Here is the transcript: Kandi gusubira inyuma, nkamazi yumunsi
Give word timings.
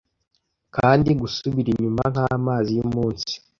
Kandi 0.75 1.09
gusubira 1.21 1.67
inyuma, 1.73 2.03
nkamazi 2.13 2.71
yumunsi 2.77 3.33